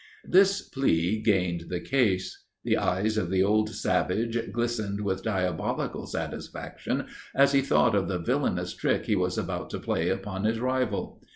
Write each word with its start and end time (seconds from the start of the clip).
"This 0.25 0.63
plea 0.63 1.21
gained 1.21 1.65
the 1.69 1.79
case; 1.79 2.45
the 2.63 2.75
eyes 2.75 3.17
of 3.19 3.29
the 3.29 3.43
old 3.43 3.69
savage 3.69 4.51
glistened 4.51 5.01
with 5.01 5.21
diabolical 5.21 6.07
satisfaction 6.07 7.05
as 7.35 7.51
he 7.51 7.61
thought 7.61 7.93
of 7.93 8.07
the 8.07 8.17
villainous 8.17 8.73
trick 8.73 9.05
he 9.05 9.15
was 9.15 9.37
about 9.37 9.69
to 9.69 9.79
play 9.79 10.09
upon 10.09 10.45
his 10.45 10.59
rival. 10.59 11.21